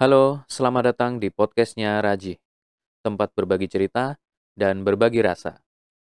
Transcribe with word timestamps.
Halo, 0.00 0.48
selamat 0.48 0.96
datang 0.96 1.20
di 1.20 1.28
podcastnya 1.28 2.00
Raji, 2.00 2.40
tempat 3.04 3.36
berbagi 3.36 3.68
cerita 3.68 4.16
dan 4.56 4.80
berbagi 4.80 5.20
rasa. 5.20 5.60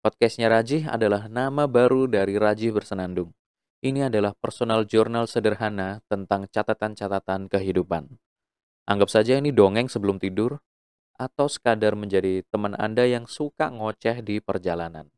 Podcastnya 0.00 0.48
Raji 0.48 0.88
adalah 0.88 1.28
nama 1.28 1.68
baru 1.68 2.08
dari 2.08 2.40
Raji 2.40 2.72
Bersenandung. 2.72 3.36
Ini 3.84 4.08
adalah 4.08 4.32
personal 4.40 4.88
journal 4.88 5.28
sederhana 5.28 6.00
tentang 6.08 6.48
catatan-catatan 6.48 7.52
kehidupan. 7.52 8.08
Anggap 8.88 9.12
saja 9.12 9.36
ini 9.36 9.52
dongeng 9.52 9.92
sebelum 9.92 10.16
tidur, 10.16 10.64
atau 11.20 11.44
sekadar 11.44 11.92
menjadi 11.92 12.40
teman 12.48 12.72
Anda 12.80 13.04
yang 13.04 13.28
suka 13.28 13.68
ngoceh 13.68 14.24
di 14.24 14.40
perjalanan. 14.40 15.12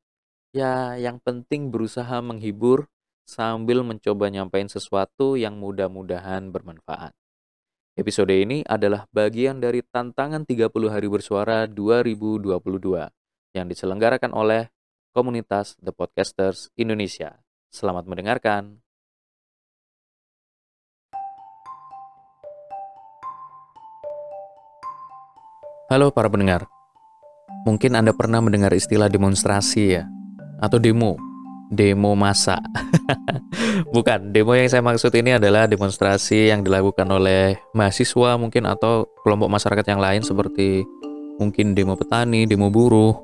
Ya, 0.51 0.98
yang 0.98 1.23
penting 1.23 1.71
berusaha 1.71 2.19
menghibur 2.19 2.91
sambil 3.30 3.87
mencoba 3.87 4.27
nyampein 4.27 4.67
sesuatu 4.67 5.39
yang 5.39 5.55
mudah-mudahan 5.55 6.51
bermanfaat. 6.51 7.14
Episode 7.97 8.45
ini 8.45 8.61
adalah 8.61 9.09
bagian 9.09 9.57
dari 9.57 9.80
tantangan 9.80 10.45
30 10.45 10.69
hari 10.93 11.09
bersuara 11.09 11.65
2022 11.65 12.53
yang 13.57 13.65
diselenggarakan 13.73 14.37
oleh 14.37 14.69
komunitas 15.16 15.80
The 15.80 15.97
Podcasters 15.97 16.69
Indonesia. 16.77 17.41
Selamat 17.73 18.05
mendengarkan. 18.05 18.84
Halo 25.89 26.12
para 26.12 26.28
pendengar. 26.28 26.69
Mungkin 27.65 27.97
Anda 27.97 28.12
pernah 28.12 28.45
mendengar 28.45 28.77
istilah 28.77 29.09
demonstrasi 29.09 29.97
ya 29.97 30.05
atau 30.61 30.77
demo. 30.77 31.26
Demo 31.73 32.15
masa. 32.15 32.62
Bukan, 33.95 34.30
demo 34.30 34.55
yang 34.55 34.70
saya 34.70 34.83
maksud 34.84 35.11
ini 35.19 35.37
adalah 35.37 35.66
demonstrasi 35.66 36.48
yang 36.51 36.62
dilakukan 36.62 37.06
oleh 37.11 37.59
mahasiswa 37.75 38.39
mungkin 38.39 38.70
atau 38.70 39.11
kelompok 39.27 39.51
masyarakat 39.51 39.84
yang 39.91 40.01
lain 40.01 40.23
seperti 40.23 40.87
mungkin 41.42 41.75
demo 41.75 41.98
petani, 41.98 42.47
demo 42.47 42.70
buruh, 42.70 43.19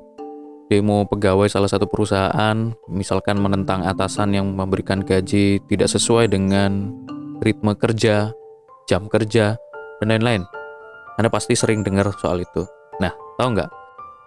demo 0.67 1.07
pegawai 1.07 1.49
salah 1.49 1.69
satu 1.69 1.87
perusahaan, 1.89 2.73
misalkan 2.89 3.39
menentang 3.39 3.85
atasan 3.87 4.35
yang 4.35 4.51
memberikan 4.53 5.01
gaji 5.01 5.61
tidak 5.69 5.89
sesuai 5.89 6.29
dengan 6.31 6.93
ritme 7.41 7.73
kerja, 7.75 8.31
jam 8.87 9.07
kerja, 9.11 9.57
dan 10.01 10.07
lain-lain. 10.09 10.43
Anda 11.19 11.29
pasti 11.29 11.53
sering 11.53 11.85
dengar 11.85 12.09
soal 12.17 12.41
itu. 12.41 12.65
Nah, 12.97 13.13
tahu 13.37 13.53
nggak? 13.53 13.71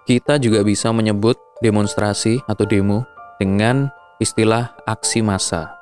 Kita 0.06 0.38
juga 0.38 0.62
bisa 0.62 0.94
menyebut 0.94 1.34
demonstrasi 1.58 2.38
atau 2.46 2.62
demo 2.62 3.02
dengan 3.42 3.90
istilah 4.16 4.72
aksi 4.88 5.20
massa. 5.20 5.76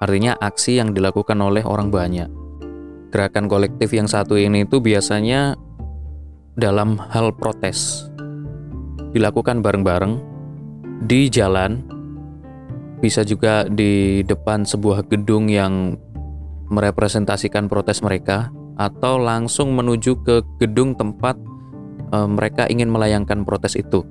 Artinya 0.00 0.36
aksi 0.36 0.76
yang 0.80 0.92
dilakukan 0.92 1.36
oleh 1.40 1.64
orang 1.64 1.88
banyak. 1.88 2.28
Gerakan 3.12 3.48
kolektif 3.48 3.92
yang 3.96 4.08
satu 4.08 4.36
ini 4.36 4.68
itu 4.68 4.80
biasanya 4.80 5.56
dalam 6.56 7.00
hal 7.12 7.32
protes. 7.36 8.08
Dilakukan 9.16 9.64
bareng-bareng 9.64 10.20
di 11.04 11.28
jalan, 11.32 11.80
bisa 13.00 13.24
juga 13.24 13.64
di 13.68 14.20
depan 14.24 14.64
sebuah 14.64 15.08
gedung 15.08 15.48
yang 15.48 15.96
merepresentasikan 16.72 17.68
protes 17.70 18.02
mereka 18.02 18.50
atau 18.76 19.16
langsung 19.16 19.72
menuju 19.72 20.20
ke 20.20 20.44
gedung 20.60 20.92
tempat 20.92 21.38
e, 22.12 22.18
mereka 22.28 22.68
ingin 22.68 22.92
melayangkan 22.92 23.46
protes 23.46 23.78
itu. 23.78 24.04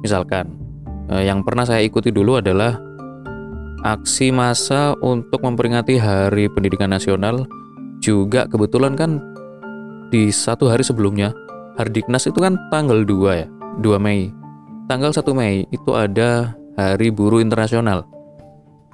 Misalkan, 0.00 0.61
yang 1.10 1.42
pernah 1.42 1.66
saya 1.66 1.82
ikuti 1.82 2.14
dulu 2.14 2.38
adalah 2.38 2.78
aksi 3.82 4.30
massa 4.30 4.94
untuk 5.02 5.42
memperingati 5.42 5.98
Hari 5.98 6.46
Pendidikan 6.54 6.90
Nasional. 6.94 7.46
Juga 8.02 8.46
kebetulan 8.46 8.94
kan 8.94 9.22
di 10.10 10.30
satu 10.30 10.70
hari 10.70 10.82
sebelumnya, 10.82 11.34
Hardiknas 11.78 12.26
itu 12.26 12.38
kan 12.38 12.58
tanggal 12.68 13.02
2 13.06 13.40
ya, 13.42 13.46
2 13.80 13.98
Mei. 14.02 14.30
Tanggal 14.90 15.14
1 15.14 15.24
Mei 15.32 15.64
itu 15.70 15.90
ada 15.94 16.54
Hari 16.76 17.08
Buruh 17.14 17.40
Internasional. 17.40 18.04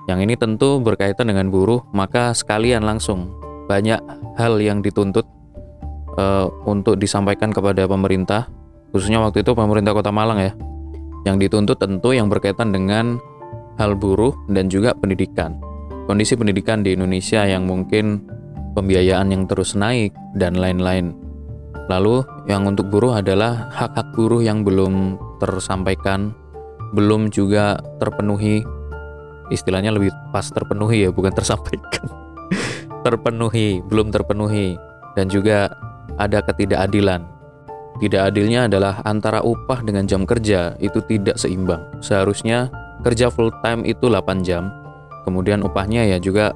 Yang 0.08 0.18
ini 0.24 0.34
tentu 0.40 0.80
berkaitan 0.80 1.28
dengan 1.28 1.52
buruh, 1.52 1.84
maka 1.92 2.32
sekalian 2.32 2.80
langsung 2.80 3.28
banyak 3.68 4.00
hal 4.40 4.56
yang 4.56 4.80
dituntut 4.80 5.28
uh, 6.16 6.48
untuk 6.64 6.96
disampaikan 6.96 7.52
kepada 7.52 7.84
pemerintah, 7.84 8.48
khususnya 8.94 9.20
waktu 9.20 9.44
itu 9.44 9.52
pemerintah 9.52 9.92
Kota 9.92 10.08
Malang 10.08 10.40
ya. 10.40 10.52
Yang 11.28 11.44
dituntut 11.44 11.76
tentu 11.76 12.16
yang 12.16 12.32
berkaitan 12.32 12.72
dengan 12.72 13.20
hal 13.76 13.92
buruh 13.92 14.32
dan 14.48 14.72
juga 14.72 14.96
pendidikan. 14.96 15.60
Kondisi 16.08 16.40
pendidikan 16.40 16.80
di 16.80 16.96
Indonesia 16.96 17.44
yang 17.44 17.68
mungkin 17.68 18.24
pembiayaan 18.72 19.28
yang 19.28 19.44
terus 19.44 19.76
naik 19.76 20.16
dan 20.40 20.56
lain-lain. 20.56 21.12
Lalu 21.92 22.24
yang 22.48 22.64
untuk 22.64 22.88
buruh 22.88 23.20
adalah 23.20 23.68
hak-hak 23.76 24.16
buruh 24.16 24.40
yang 24.40 24.64
belum 24.64 25.20
tersampaikan, 25.36 26.32
belum 26.96 27.28
juga 27.28 27.76
terpenuhi. 28.00 28.64
Istilahnya 29.52 29.92
lebih 29.92 30.08
pas 30.32 30.48
terpenuhi 30.48 31.04
ya, 31.04 31.10
bukan 31.12 31.32
tersampaikan 31.36 32.08
terpenuhi, 33.06 33.84
belum 33.84 34.08
terpenuhi, 34.08 34.80
dan 35.12 35.28
juga 35.28 35.72
ada 36.16 36.40
ketidakadilan. 36.40 37.37
Tidak 37.98 38.22
adilnya 38.30 38.70
adalah 38.70 39.02
antara 39.02 39.42
upah 39.42 39.82
dengan 39.82 40.06
jam 40.06 40.22
kerja 40.22 40.78
itu 40.78 41.02
tidak 41.10 41.34
seimbang. 41.34 41.82
Seharusnya 41.98 42.70
kerja 43.02 43.26
full 43.26 43.50
time 43.58 43.82
itu 43.82 44.06
8 44.06 44.46
jam, 44.46 44.70
kemudian 45.26 45.66
upahnya 45.66 46.06
ya 46.06 46.22
juga 46.22 46.54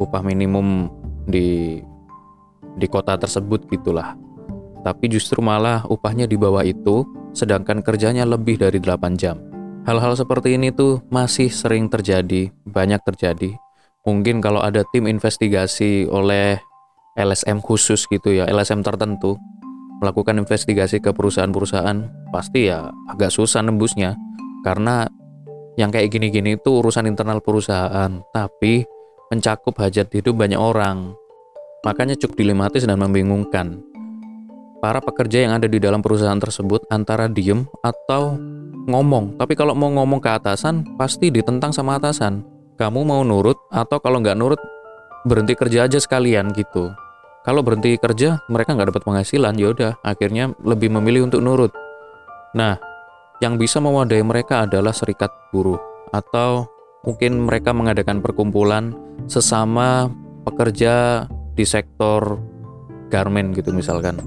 upah 0.00 0.24
minimum 0.24 0.88
di 1.28 1.80
di 2.80 2.86
kota 2.88 3.20
tersebut 3.20 3.68
gitulah. 3.68 4.16
Tapi 4.80 5.12
justru 5.12 5.44
malah 5.44 5.84
upahnya 5.86 6.24
di 6.24 6.40
bawah 6.40 6.64
itu, 6.64 7.04
sedangkan 7.36 7.84
kerjanya 7.84 8.24
lebih 8.24 8.56
dari 8.56 8.80
8 8.80 9.14
jam. 9.20 9.38
Hal-hal 9.84 10.16
seperti 10.16 10.56
ini 10.56 10.72
tuh 10.72 11.04
masih 11.12 11.52
sering 11.52 11.92
terjadi, 11.92 12.48
banyak 12.64 13.02
terjadi, 13.04 13.54
mungkin 14.08 14.40
kalau 14.40 14.64
ada 14.64 14.82
tim 14.88 15.04
investigasi 15.04 16.08
oleh 16.08 16.58
LSM 17.12 17.60
khusus 17.60 18.08
gitu 18.08 18.32
ya, 18.32 18.48
LSM 18.48 18.80
tertentu 18.80 19.36
melakukan 20.02 20.42
investigasi 20.42 20.98
ke 20.98 21.14
perusahaan-perusahaan 21.14 22.28
pasti 22.34 22.66
ya 22.66 22.90
agak 23.06 23.30
susah 23.30 23.62
nembusnya. 23.62 24.18
Karena 24.66 25.06
yang 25.78 25.94
kayak 25.94 26.10
gini-gini 26.12 26.58
itu 26.58 26.82
urusan 26.82 27.06
internal 27.06 27.38
perusahaan 27.38 28.20
tapi 28.34 28.82
mencakup 29.30 29.78
hajat 29.78 30.10
hidup 30.10 30.34
banyak 30.34 30.58
orang. 30.58 31.14
Makanya 31.86 32.18
cukup 32.18 32.36
dilematis 32.36 32.84
dan 32.84 32.98
membingungkan. 32.98 33.80
Para 34.82 34.98
pekerja 34.98 35.46
yang 35.46 35.54
ada 35.54 35.70
di 35.70 35.78
dalam 35.78 36.02
perusahaan 36.02 36.38
tersebut 36.38 36.82
antara 36.90 37.30
diem 37.30 37.62
atau 37.86 38.34
ngomong. 38.90 39.38
Tapi 39.38 39.54
kalau 39.54 39.78
mau 39.78 39.88
ngomong 39.94 40.18
ke 40.18 40.30
atasan 40.30 40.98
pasti 40.98 41.30
ditentang 41.30 41.70
sama 41.70 42.02
atasan. 42.02 42.42
Kamu 42.74 43.06
mau 43.06 43.22
nurut 43.22 43.54
atau 43.70 44.02
kalau 44.02 44.18
nggak 44.18 44.34
nurut 44.34 44.58
berhenti 45.22 45.54
kerja 45.54 45.86
aja 45.86 46.02
sekalian 46.02 46.50
gitu. 46.54 46.90
Kalau 47.42 47.66
berhenti 47.66 47.98
kerja 47.98 48.38
mereka 48.46 48.78
nggak 48.78 48.94
dapat 48.94 49.02
penghasilan, 49.02 49.58
ya 49.58 49.74
udah 49.74 49.92
akhirnya 50.06 50.54
lebih 50.62 50.94
memilih 50.94 51.26
untuk 51.26 51.42
nurut. 51.42 51.74
Nah, 52.54 52.78
yang 53.42 53.58
bisa 53.58 53.82
mewadai 53.82 54.22
mereka 54.22 54.62
adalah 54.62 54.94
serikat 54.94 55.34
buruh 55.50 55.78
atau 56.14 56.70
mungkin 57.02 57.42
mereka 57.42 57.74
mengadakan 57.74 58.22
perkumpulan 58.22 58.94
sesama 59.26 60.06
pekerja 60.46 61.26
di 61.58 61.66
sektor 61.66 62.38
garment 63.10 63.58
gitu 63.58 63.74
misalkan. 63.74 64.22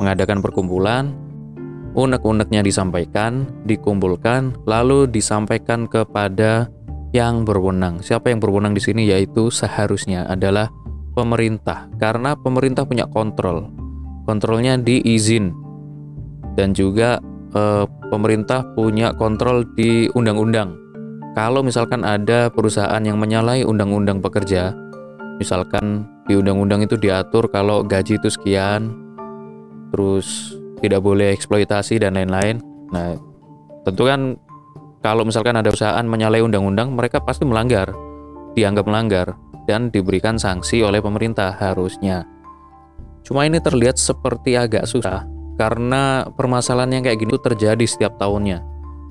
Mengadakan 0.00 0.40
perkumpulan, 0.40 1.12
unek-uneknya 1.92 2.64
disampaikan, 2.64 3.44
dikumpulkan, 3.68 4.56
lalu 4.64 5.04
disampaikan 5.04 5.84
kepada 5.84 6.72
yang 7.12 7.44
berwenang. 7.44 8.00
Siapa 8.00 8.32
yang 8.32 8.40
berwenang 8.40 8.72
di 8.72 8.80
sini 8.80 9.06
yaitu 9.06 9.52
seharusnya 9.52 10.24
adalah 10.26 10.72
pemerintah 11.14 11.88
karena 11.96 12.34
pemerintah 12.34 12.84
punya 12.84 13.06
kontrol. 13.08 13.70
Kontrolnya 14.26 14.76
di 14.76 15.00
izin 15.00 15.54
dan 16.58 16.74
juga 16.74 17.22
eh, 17.54 17.84
pemerintah 18.10 18.66
punya 18.74 19.14
kontrol 19.14 19.64
di 19.78 20.10
undang-undang. 20.12 20.74
Kalau 21.34 21.66
misalkan 21.66 22.06
ada 22.06 22.46
perusahaan 22.50 23.02
yang 23.02 23.18
menyalahi 23.18 23.66
undang-undang 23.66 24.22
pekerja, 24.22 24.70
misalkan 25.42 26.06
di 26.30 26.38
undang-undang 26.38 26.86
itu 26.86 26.94
diatur 26.94 27.50
kalau 27.50 27.82
gaji 27.82 28.22
itu 28.22 28.30
sekian, 28.30 28.94
terus 29.90 30.54
tidak 30.78 31.02
boleh 31.02 31.34
eksploitasi 31.34 31.98
dan 31.98 32.14
lain-lain. 32.14 32.62
Nah, 32.94 33.18
tentu 33.82 34.06
kan 34.06 34.38
kalau 35.02 35.26
misalkan 35.26 35.58
ada 35.58 35.68
perusahaan 35.74 36.06
menyalahi 36.06 36.46
undang-undang, 36.46 36.94
mereka 36.94 37.18
pasti 37.18 37.42
melanggar, 37.42 37.90
dianggap 38.54 38.86
melanggar, 38.86 39.34
dan 39.64 39.88
diberikan 39.88 40.36
sanksi 40.36 40.84
oleh 40.84 41.00
pemerintah 41.00 41.56
harusnya. 41.56 42.28
Cuma 43.24 43.48
ini 43.48 43.56
terlihat 43.58 43.96
seperti 43.96 44.56
agak 44.56 44.84
susah, 44.84 45.24
karena 45.56 46.28
permasalahan 46.36 47.00
yang 47.00 47.02
kayak 47.08 47.24
gini 47.24 47.30
tuh 47.36 47.44
terjadi 47.52 47.84
setiap 47.88 48.20
tahunnya. 48.20 48.60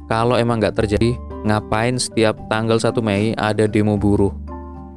Kalau 0.05 0.37
emang 0.37 0.61
nggak 0.61 0.77
terjadi, 0.77 1.17
ngapain 1.47 1.97
setiap 1.97 2.37
tanggal 2.51 2.77
1 2.77 2.93
Mei 3.01 3.33
ada 3.33 3.65
demo 3.65 3.97
buruh? 3.97 4.35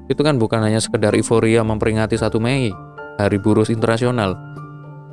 Itu 0.06 0.22
kan 0.22 0.36
bukan 0.36 0.62
hanya 0.62 0.78
sekedar 0.78 1.16
euforia 1.16 1.64
memperingati 1.64 2.18
1 2.18 2.36
Mei, 2.38 2.70
Hari 3.16 3.38
Buruh 3.40 3.66
Internasional, 3.72 4.36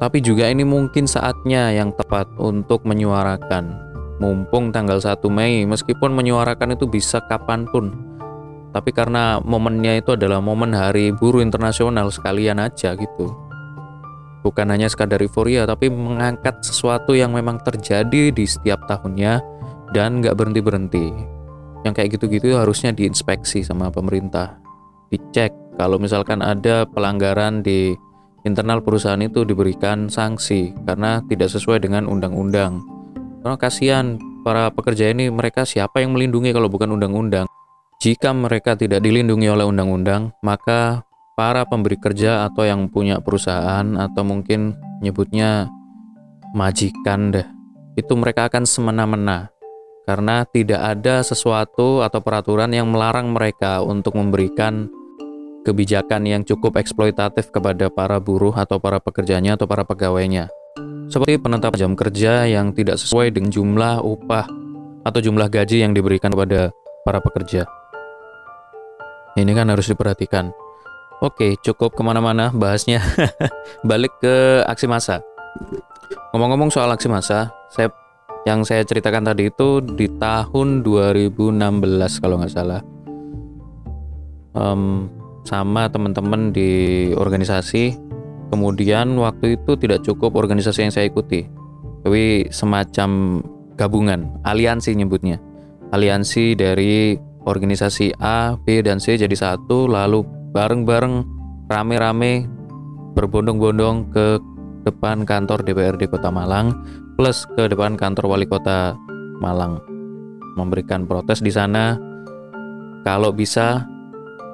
Tapi 0.04 0.20
juga 0.20 0.52
ini 0.52 0.68
mungkin 0.68 1.08
saatnya 1.08 1.72
yang 1.72 1.96
tepat 1.96 2.28
untuk 2.36 2.84
menyuarakan. 2.84 3.72
Mumpung 4.20 4.76
tanggal 4.76 5.00
1 5.00 5.32
Mei, 5.32 5.64
meskipun 5.64 6.12
menyuarakan 6.12 6.76
itu 6.76 6.90
bisa 6.92 7.24
kapan 7.32 7.64
pun. 7.72 8.13
Tapi 8.74 8.90
karena 8.90 9.38
momennya 9.38 10.02
itu 10.02 10.18
adalah 10.18 10.42
momen 10.42 10.74
hari 10.74 11.14
buruh 11.14 11.46
internasional 11.46 12.10
sekalian 12.10 12.58
aja 12.58 12.98
gitu. 12.98 13.30
Bukan 14.42 14.68
hanya 14.74 14.90
sekadar 14.90 15.22
euforia, 15.24 15.64
tapi 15.64 15.88
mengangkat 15.88 16.60
sesuatu 16.66 17.16
yang 17.16 17.32
memang 17.32 17.62
terjadi 17.64 18.34
di 18.34 18.44
setiap 18.44 18.84
tahunnya 18.90 19.40
dan 19.96 20.20
nggak 20.20 20.36
berhenti-berhenti. 20.36 21.14
Yang 21.86 21.94
kayak 21.96 22.10
gitu-gitu 22.18 22.58
harusnya 22.58 22.92
diinspeksi 22.92 23.64
sama 23.64 23.94
pemerintah. 23.94 24.60
Dicek 25.14 25.54
kalau 25.78 26.02
misalkan 26.02 26.42
ada 26.42 26.84
pelanggaran 26.90 27.62
di 27.62 27.94
internal 28.44 28.84
perusahaan 28.84 29.22
itu 29.22 29.48
diberikan 29.48 30.12
sanksi 30.12 30.76
karena 30.84 31.24
tidak 31.30 31.54
sesuai 31.54 31.86
dengan 31.86 32.10
undang-undang. 32.10 32.84
Karena 33.46 33.56
kasihan 33.56 34.20
para 34.44 34.68
pekerja 34.74 35.12
ini 35.14 35.32
mereka 35.32 35.64
siapa 35.64 36.04
yang 36.04 36.12
melindungi 36.16 36.52
kalau 36.52 36.68
bukan 36.68 36.92
undang-undang. 37.00 37.48
Jika 38.04 38.36
mereka 38.36 38.76
tidak 38.76 39.00
dilindungi 39.00 39.48
oleh 39.48 39.64
undang-undang, 39.64 40.36
maka 40.44 41.08
para 41.40 41.64
pemberi 41.64 41.96
kerja 41.96 42.44
atau 42.44 42.68
yang 42.68 42.92
punya 42.92 43.24
perusahaan 43.24 43.96
atau 43.96 44.28
mungkin 44.28 44.76
nyebutnya 45.00 45.72
majikan 46.52 47.32
deh, 47.32 47.48
itu 47.96 48.12
mereka 48.20 48.52
akan 48.52 48.68
semena-mena 48.68 49.56
karena 50.04 50.44
tidak 50.44 50.84
ada 50.84 51.24
sesuatu 51.24 52.04
atau 52.04 52.20
peraturan 52.20 52.76
yang 52.76 52.92
melarang 52.92 53.32
mereka 53.32 53.80
untuk 53.80 54.20
memberikan 54.20 54.92
kebijakan 55.64 56.28
yang 56.28 56.44
cukup 56.44 56.76
eksploitatif 56.76 57.56
kepada 57.56 57.88
para 57.88 58.20
buruh 58.20 58.52
atau 58.52 58.84
para 58.84 59.00
pekerjanya 59.00 59.56
atau 59.56 59.64
para 59.64 59.88
pegawainya. 59.88 60.52
Seperti 61.08 61.40
penetapan 61.40 61.80
jam 61.80 61.94
kerja 61.96 62.52
yang 62.52 62.76
tidak 62.76 63.00
sesuai 63.00 63.32
dengan 63.32 63.48
jumlah 63.48 64.04
upah 64.04 64.44
atau 65.08 65.20
jumlah 65.24 65.48
gaji 65.48 65.88
yang 65.88 65.96
diberikan 65.96 66.36
kepada 66.36 66.76
para 67.08 67.24
pekerja. 67.24 67.64
Ini 69.34 69.52
kan 69.58 69.70
harus 69.74 69.90
diperhatikan. 69.90 70.54
Oke, 71.24 71.58
cukup 71.64 71.98
ke 71.98 72.02
mana-mana 72.06 72.54
bahasnya. 72.54 73.02
Balik 73.90 74.14
ke 74.22 74.62
aksi 74.68 74.86
massa. 74.86 75.26
Ngomong-ngomong 76.36 76.70
soal 76.70 76.92
aksi 76.94 77.10
massa, 77.10 77.50
saya 77.74 77.90
yang 78.44 78.68
saya 78.68 78.84
ceritakan 78.84 79.32
tadi 79.32 79.48
itu 79.48 79.80
di 79.80 80.12
tahun 80.20 80.84
2016 80.84 82.22
kalau 82.22 82.36
nggak 82.38 82.54
salah. 82.54 82.82
Um, 84.54 85.10
sama 85.48 85.90
teman-teman 85.90 86.52
di 86.54 86.72
organisasi. 87.16 87.98
Kemudian 88.54 89.18
waktu 89.18 89.58
itu 89.58 89.74
tidak 89.82 90.06
cukup 90.06 90.38
organisasi 90.38 90.86
yang 90.86 90.94
saya 90.94 91.10
ikuti, 91.10 91.42
tapi 92.06 92.46
semacam 92.54 93.42
gabungan, 93.74 94.30
aliansi 94.46 94.94
nyebutnya. 94.94 95.42
Aliansi 95.90 96.54
dari 96.54 97.18
organisasi 97.44 98.16
A, 98.20 98.56
B, 98.56 98.84
dan 98.84 99.00
C 99.00 99.20
jadi 99.20 99.36
satu, 99.36 99.88
lalu 99.88 100.24
bareng-bareng 100.56 101.26
rame-rame 101.68 102.48
berbondong-bondong 103.18 104.10
ke 104.14 104.42
depan 104.84 105.24
kantor 105.24 105.64
DPRD 105.64 106.12
Kota 106.12 106.30
Malang 106.30 106.76
plus 107.16 107.48
ke 107.56 107.70
depan 107.72 107.96
kantor 107.96 108.36
Wali 108.36 108.48
Kota 108.48 108.98
Malang. 109.40 109.80
Memberikan 110.54 111.10
protes 111.10 111.42
di 111.42 111.50
sana. 111.50 111.98
Kalau 113.04 113.34
bisa 113.34 113.84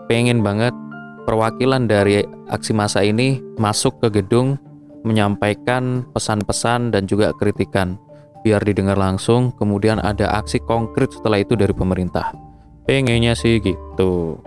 pengen 0.08 0.42
banget 0.42 0.74
perwakilan 1.28 1.86
dari 1.86 2.24
aksi 2.50 2.72
massa 2.74 3.04
ini 3.06 3.38
masuk 3.60 4.02
ke 4.02 4.22
gedung 4.22 4.58
menyampaikan 5.06 6.08
pesan-pesan 6.16 6.92
dan 6.96 7.06
juga 7.06 7.36
kritikan. 7.36 8.00
Biar 8.42 8.64
didengar 8.64 8.96
langsung 8.96 9.52
kemudian 9.60 10.00
ada 10.00 10.40
aksi 10.40 10.64
konkret 10.64 11.12
setelah 11.12 11.44
itu 11.44 11.60
dari 11.60 11.76
pemerintah 11.76 12.49
pengennya 12.90 13.38
sih 13.38 13.62
gitu. 13.62 14.42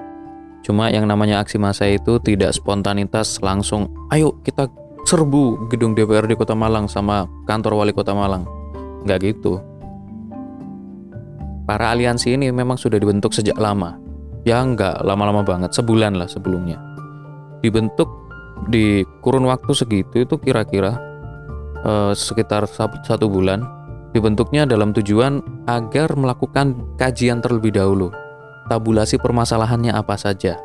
Cuma 0.66 0.90
yang 0.90 1.06
namanya 1.06 1.46
aksi 1.46 1.62
massa 1.62 1.86
itu 1.86 2.18
tidak 2.18 2.50
spontanitas 2.50 3.38
langsung 3.38 3.86
ayo 4.10 4.34
kita 4.42 4.66
serbu 5.06 5.70
gedung 5.70 5.94
DPRD 5.94 6.34
Kota 6.34 6.58
Malang 6.58 6.90
sama 6.90 7.30
kantor 7.46 7.78
wali 7.78 7.94
Kota 7.94 8.18
Malang. 8.18 8.42
Nggak 9.06 9.18
gitu. 9.30 9.62
Para 11.62 11.94
aliansi 11.94 12.34
ini 12.34 12.50
memang 12.50 12.74
sudah 12.74 12.98
dibentuk 12.98 13.30
sejak 13.30 13.54
lama. 13.62 13.94
Ya 14.42 14.58
nggak 14.58 15.06
lama-lama 15.06 15.46
banget 15.46 15.70
sebulan 15.70 16.18
lah 16.18 16.26
sebelumnya. 16.26 16.82
Dibentuk 17.62 18.10
di 18.66 19.06
kurun 19.22 19.46
waktu 19.46 19.70
segitu 19.70 20.26
itu 20.26 20.34
kira-kira 20.42 20.98
uh, 21.86 22.10
sekitar 22.10 22.66
satu 22.66 23.30
bulan. 23.30 23.62
Dibentuknya 24.10 24.66
dalam 24.66 24.90
tujuan 24.90 25.38
agar 25.70 26.10
melakukan 26.18 26.98
kajian 26.98 27.38
terlebih 27.38 27.78
dahulu 27.78 28.10
tabulasi 28.72 29.20
permasalahannya 29.20 29.92
apa 29.92 30.16
saja 30.16 30.56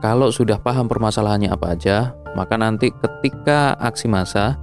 kalau 0.00 0.32
sudah 0.32 0.56
paham 0.56 0.88
permasalahannya 0.88 1.52
apa 1.52 1.76
aja 1.76 2.16
maka 2.32 2.56
nanti 2.56 2.88
ketika 2.88 3.76
aksi 3.76 4.08
massa 4.08 4.56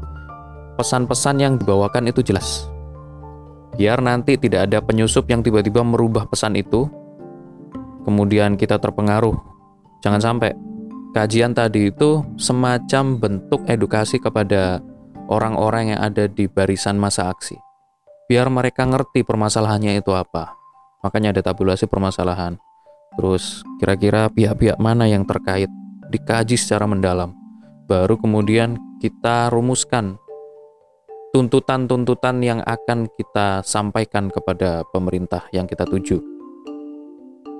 pesan-pesan 0.82 1.38
yang 1.38 1.54
dibawakan 1.62 2.10
itu 2.10 2.26
jelas 2.26 2.66
biar 3.78 4.02
nanti 4.02 4.34
tidak 4.42 4.66
ada 4.66 4.82
penyusup 4.82 5.30
yang 5.30 5.46
tiba-tiba 5.46 5.86
merubah 5.86 6.26
pesan 6.26 6.58
itu 6.58 6.90
kemudian 8.06 8.54
kita 8.56 8.78
terpengaruh. 8.78 9.34
Jangan 10.06 10.22
sampai 10.22 10.54
kajian 11.18 11.58
tadi 11.58 11.90
itu 11.90 12.22
semacam 12.38 13.18
bentuk 13.18 13.66
edukasi 13.66 14.22
kepada 14.22 14.80
orang-orang 15.28 15.98
yang 15.98 16.00
ada 16.06 16.30
di 16.30 16.46
barisan 16.46 17.02
masa 17.02 17.34
aksi. 17.34 17.58
Biar 18.30 18.48
mereka 18.54 18.86
ngerti 18.86 19.26
permasalahannya 19.26 19.98
itu 19.98 20.14
apa. 20.14 20.54
Makanya 21.06 21.38
ada 21.38 21.46
tabulasi 21.46 21.86
permasalahan. 21.86 22.58
Terus 23.14 23.62
kira-kira 23.78 24.26
pihak-pihak 24.34 24.82
mana 24.82 25.06
yang 25.06 25.22
terkait 25.22 25.70
dikaji 26.10 26.58
secara 26.58 26.90
mendalam. 26.90 27.38
Baru 27.86 28.18
kemudian 28.18 28.82
kita 28.98 29.54
rumuskan 29.54 30.18
tuntutan-tuntutan 31.30 32.42
yang 32.42 32.60
akan 32.66 33.06
kita 33.14 33.62
sampaikan 33.62 34.34
kepada 34.34 34.82
pemerintah 34.90 35.46
yang 35.54 35.70
kita 35.70 35.86
tuju 35.86 36.18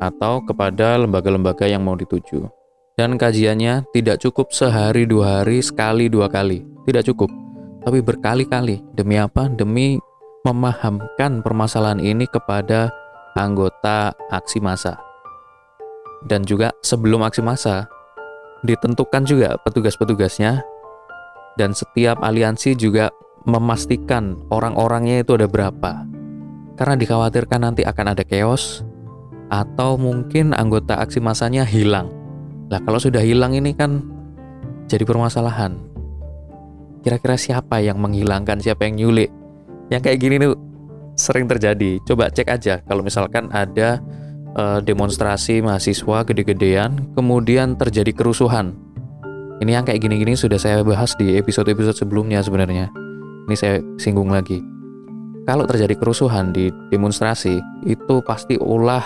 atau 0.02 0.44
kepada 0.44 1.00
lembaga-lembaga 1.00 1.70
yang 1.70 1.86
mau 1.86 1.94
dituju. 1.94 2.50
Dan 2.96 3.20
kajiannya 3.20 3.92
tidak 3.92 4.24
cukup 4.24 4.56
sehari 4.56 5.04
dua 5.04 5.44
hari, 5.44 5.60
sekali 5.60 6.08
dua 6.08 6.32
kali. 6.32 6.64
Tidak 6.88 7.04
cukup, 7.12 7.28
tapi 7.84 8.00
berkali-kali. 8.00 8.80
Demi 8.96 9.20
apa? 9.20 9.52
Demi 9.52 10.00
memahamkan 10.48 11.44
permasalahan 11.44 12.00
ini 12.00 12.24
kepada 12.32 12.88
anggota 13.36 14.16
aksi 14.32 14.64
massa. 14.64 14.98
Dan 16.26 16.42
juga 16.48 16.74
sebelum 16.82 17.22
aksi 17.22 17.44
massa, 17.46 17.86
ditentukan 18.66 19.28
juga 19.28 19.60
petugas-petugasnya 19.62 20.64
dan 21.60 21.76
setiap 21.76 22.18
aliansi 22.26 22.74
juga 22.74 23.14
memastikan 23.46 24.40
orang-orangnya 24.50 25.22
itu 25.22 25.38
ada 25.38 25.46
berapa. 25.46 26.08
Karena 26.76 26.96
dikhawatirkan 26.98 27.62
nanti 27.62 27.86
akan 27.86 28.18
ada 28.18 28.24
chaos, 28.26 28.84
atau 29.54 29.96
mungkin 29.96 30.52
anggota 30.58 30.98
aksi 30.98 31.22
masanya 31.22 31.64
hilang. 31.64 32.10
Lah 32.74 32.82
kalau 32.82 32.98
sudah 32.98 33.22
hilang 33.22 33.54
ini 33.54 33.78
kan 33.78 34.02
jadi 34.90 35.06
permasalahan. 35.06 35.78
Kira-kira 37.06 37.38
siapa 37.38 37.86
yang 37.86 38.02
menghilangkan, 38.02 38.58
siapa 38.58 38.90
yang 38.90 38.98
nyulik? 38.98 39.30
Yang 39.94 40.02
kayak 40.10 40.18
gini 40.18 40.36
nih 40.42 40.50
sering 41.16 41.48
terjadi. 41.48 41.98
Coba 42.04 42.30
cek 42.30 42.48
aja 42.52 42.84
kalau 42.84 43.02
misalkan 43.02 43.48
ada 43.56 44.04
uh, 44.56 44.80
demonstrasi 44.84 45.64
mahasiswa 45.64 46.24
gede-gedean, 46.28 47.12
kemudian 47.16 47.76
terjadi 47.80 48.12
kerusuhan. 48.12 48.76
Ini 49.64 49.80
yang 49.80 49.86
kayak 49.88 50.04
gini-gini 50.04 50.36
sudah 50.36 50.60
saya 50.60 50.84
bahas 50.84 51.16
di 51.16 51.40
episode-episode 51.40 51.96
sebelumnya 51.96 52.44
sebenarnya. 52.44 52.92
Ini 53.48 53.56
saya 53.56 53.80
singgung 53.96 54.28
lagi. 54.28 54.60
Kalau 55.46 55.64
terjadi 55.70 55.96
kerusuhan 55.96 56.52
di 56.52 56.74
demonstrasi, 56.92 57.62
itu 57.86 58.16
pasti 58.26 58.58
ulah 58.60 59.06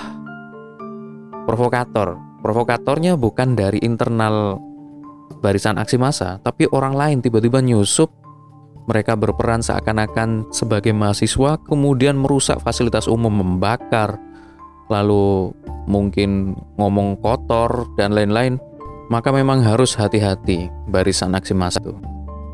provokator. 1.45 2.15
Provokatornya 2.39 3.19
bukan 3.19 3.53
dari 3.59 3.83
internal 3.83 4.55
barisan 5.43 5.75
aksi 5.75 5.99
massa, 5.99 6.39
tapi 6.39 6.65
orang 6.71 6.95
lain 6.95 7.17
tiba-tiba 7.19 7.59
nyusup. 7.59 8.09
Mereka 8.89 9.13
berperan 9.13 9.61
seakan-akan 9.61 10.49
sebagai 10.49 10.89
mahasiswa, 10.97 11.61
kemudian 11.69 12.17
merusak 12.17 12.57
fasilitas 12.65 13.05
umum, 13.05 13.29
membakar, 13.29 14.17
lalu 14.89 15.53
mungkin 15.85 16.57
ngomong 16.81 17.21
kotor 17.21 17.85
dan 18.01 18.17
lain-lain. 18.17 18.57
Maka 19.13 19.29
memang 19.29 19.61
harus 19.61 19.93
hati-hati 19.93 20.69
barisan 20.89 21.37
aksi 21.37 21.53
massa 21.53 21.81
itu. 21.81 21.93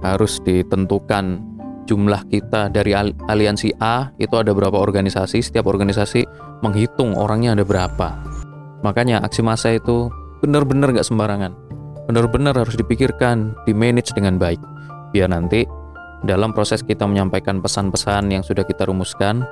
Harus 0.03 0.39
ditentukan 0.43 1.39
jumlah 1.87 2.23
kita 2.27 2.67
dari 2.67 2.91
aliansi 3.31 3.75
A 3.79 4.11
itu 4.19 4.35
ada 4.35 4.51
berapa 4.51 4.75
organisasi, 4.75 5.39
setiap 5.39 5.67
organisasi 5.71 6.23
menghitung 6.63 7.15
orangnya 7.15 7.59
ada 7.59 7.63
berapa 7.67 8.35
Makanya 8.85 9.25
aksi 9.25 9.41
massa 9.41 9.73
itu 9.73 10.13
benar-benar 10.45 10.93
nggak 10.93 11.09
sembarangan. 11.09 11.57
Benar-benar 12.05 12.53
harus 12.53 12.77
dipikirkan, 12.77 13.57
di 13.65 13.73
manage 13.73 14.13
dengan 14.13 14.37
baik. 14.37 14.61
biar 15.15 15.31
nanti 15.31 15.63
dalam 16.23 16.55
proses 16.55 16.85
kita 16.85 17.03
menyampaikan 17.03 17.59
pesan-pesan 17.59 18.31
yang 18.31 18.43
sudah 18.45 18.63
kita 18.63 18.87
rumuskan 18.87 19.43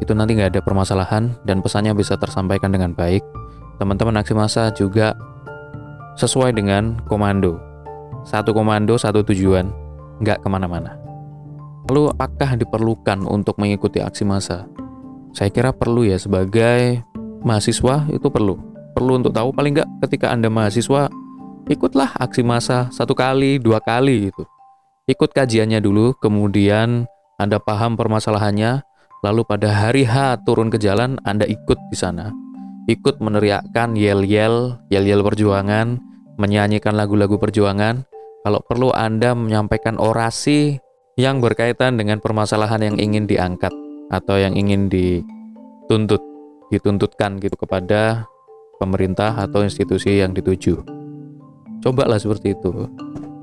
itu 0.00 0.16
nanti 0.16 0.34
nggak 0.34 0.56
ada 0.56 0.62
permasalahan 0.64 1.36
dan 1.44 1.60
pesannya 1.60 1.92
bisa 1.92 2.16
tersampaikan 2.16 2.72
dengan 2.72 2.96
baik. 2.96 3.20
Teman-teman 3.76 4.16
aksi 4.22 4.32
massa 4.32 4.72
juga 4.72 5.12
sesuai 6.16 6.56
dengan 6.56 6.96
komando. 7.04 7.60
Satu 8.24 8.56
komando 8.56 8.96
satu 8.96 9.20
tujuan. 9.26 9.68
Nggak 10.22 10.46
ke 10.46 10.48
mana-mana. 10.48 10.96
Lalu 11.90 12.16
apakah 12.16 12.56
diperlukan 12.56 13.28
untuk 13.28 13.60
mengikuti 13.60 14.00
aksi 14.00 14.24
massa? 14.24 14.64
Saya 15.34 15.50
kira 15.52 15.74
perlu 15.74 16.06
ya 16.06 16.16
sebagai 16.16 17.02
mahasiswa 17.44 18.08
itu 18.08 18.30
perlu. 18.32 18.56
Perlu 18.94 19.20
untuk 19.20 19.34
tahu 19.34 19.52
paling 19.52 19.76
nggak 19.76 19.88
ketika 20.06 20.32
anda 20.32 20.48
mahasiswa 20.48 21.10
ikutlah 21.68 22.14
aksi 22.16 22.44
massa 22.46 22.92
satu 22.92 23.16
kali 23.16 23.56
dua 23.56 23.80
kali 23.80 24.30
gitu 24.30 24.44
ikut 25.04 25.30
kajiannya 25.36 25.84
dulu, 25.84 26.16
kemudian 26.16 27.04
Anda 27.36 27.60
paham 27.60 27.96
permasalahannya, 27.98 28.80
lalu 29.20 29.42
pada 29.44 29.68
hari 29.72 30.04
H 30.08 30.40
turun 30.44 30.72
ke 30.72 30.80
jalan 30.80 31.20
Anda 31.28 31.44
ikut 31.44 31.78
di 31.92 31.96
sana. 31.96 32.32
Ikut 32.84 33.20
meneriakkan 33.20 33.96
yel-yel, 33.96 34.76
yel-yel 34.92 35.24
perjuangan, 35.24 35.96
menyanyikan 36.36 36.92
lagu-lagu 36.96 37.40
perjuangan. 37.40 38.04
Kalau 38.44 38.60
perlu 38.60 38.92
Anda 38.92 39.32
menyampaikan 39.32 39.96
orasi 39.96 40.76
yang 41.16 41.40
berkaitan 41.40 41.96
dengan 41.96 42.20
permasalahan 42.20 42.92
yang 42.92 42.96
ingin 43.00 43.24
diangkat 43.24 43.72
atau 44.12 44.36
yang 44.36 44.52
ingin 44.52 44.92
dituntut, 44.92 46.20
dituntutkan 46.68 47.40
gitu 47.40 47.56
kepada 47.56 48.28
pemerintah 48.76 49.32
atau 49.32 49.64
institusi 49.64 50.20
yang 50.20 50.36
dituju. 50.36 50.84
Cobalah 51.80 52.20
seperti 52.20 52.52
itu. 52.52 52.84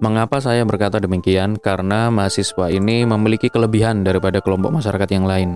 Mengapa 0.01 0.41
saya 0.41 0.65
berkata 0.65 0.97
demikian? 0.97 1.61
Karena 1.61 2.09
mahasiswa 2.09 2.73
ini 2.73 3.05
memiliki 3.05 3.53
kelebihan 3.53 4.01
daripada 4.01 4.41
kelompok 4.41 4.81
masyarakat 4.81 5.05
yang 5.13 5.29
lain. 5.29 5.49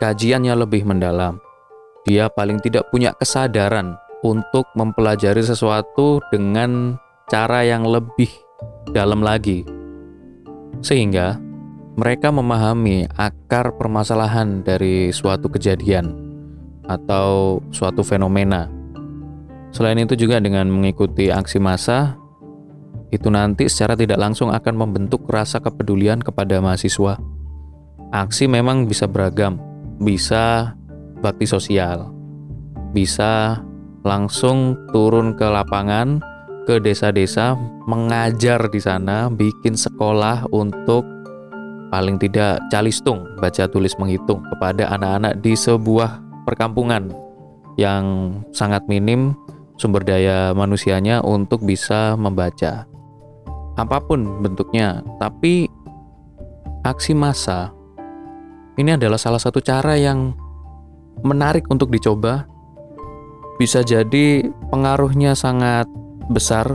Kajiannya 0.00 0.64
lebih 0.64 0.88
mendalam. 0.88 1.36
Dia 2.08 2.32
paling 2.32 2.56
tidak 2.64 2.88
punya 2.88 3.12
kesadaran 3.12 4.00
untuk 4.24 4.64
mempelajari 4.80 5.44
sesuatu 5.44 6.24
dengan 6.32 6.96
cara 7.28 7.68
yang 7.68 7.84
lebih 7.84 8.32
dalam 8.96 9.20
lagi. 9.20 9.60
Sehingga 10.80 11.36
mereka 11.92 12.32
memahami 12.32 13.04
akar 13.20 13.76
permasalahan 13.76 14.64
dari 14.64 15.12
suatu 15.12 15.52
kejadian 15.52 16.16
atau 16.88 17.60
suatu 17.68 18.00
fenomena. 18.00 18.72
Selain 19.68 20.00
itu 20.00 20.16
juga 20.16 20.40
dengan 20.40 20.72
mengikuti 20.72 21.28
aksi 21.28 21.60
massa, 21.60 22.16
itu 23.12 23.28
nanti 23.28 23.68
secara 23.68 23.92
tidak 23.92 24.16
langsung 24.16 24.48
akan 24.48 24.74
membentuk 24.74 25.28
rasa 25.28 25.60
kepedulian 25.60 26.18
kepada 26.24 26.64
mahasiswa. 26.64 27.20
Aksi 28.08 28.48
memang 28.48 28.88
bisa 28.88 29.04
beragam, 29.04 29.60
bisa 30.00 30.72
bakti 31.20 31.44
sosial, 31.44 32.08
bisa 32.96 33.60
langsung 34.00 34.80
turun 34.96 35.36
ke 35.36 35.44
lapangan, 35.44 36.24
ke 36.64 36.80
desa-desa, 36.80 37.52
mengajar 37.84 38.64
di 38.72 38.80
sana, 38.80 39.28
bikin 39.28 39.76
sekolah 39.76 40.48
untuk 40.48 41.04
paling 41.92 42.16
tidak 42.16 42.64
calistung, 42.72 43.28
baca 43.36 43.68
tulis 43.68 43.92
menghitung 44.00 44.40
kepada 44.56 44.88
anak-anak 44.96 45.44
di 45.44 45.52
sebuah 45.52 46.24
perkampungan 46.48 47.12
yang 47.76 48.36
sangat 48.56 48.84
minim 48.88 49.36
sumber 49.76 50.04
daya 50.04 50.52
manusianya 50.52 51.24
untuk 51.24 51.64
bisa 51.64 52.16
membaca 52.16 52.91
apa 53.80 54.04
pun 54.04 54.44
bentuknya, 54.44 55.00
tapi 55.16 55.68
aksi 56.84 57.16
massa 57.16 57.72
ini 58.76 58.96
adalah 58.96 59.20
salah 59.20 59.40
satu 59.40 59.60
cara 59.60 59.96
yang 59.96 60.32
menarik 61.24 61.68
untuk 61.68 61.92
dicoba. 61.92 62.48
Bisa 63.60 63.84
jadi 63.84 64.48
pengaruhnya 64.72 65.36
sangat 65.36 65.86
besar 66.32 66.66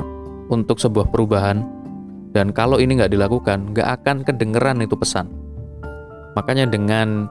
untuk 0.47 0.77
sebuah 0.79 1.09
perubahan, 1.09 1.65
dan 2.31 2.53
kalau 2.53 2.77
ini 2.77 3.01
nggak 3.01 3.11
dilakukan, 3.11 3.73
nggak 3.73 3.89
akan 4.01 4.23
kedengeran 4.23 4.79
itu 4.85 4.93
pesan. 4.93 5.27
Makanya 6.37 6.69
dengan 6.69 7.27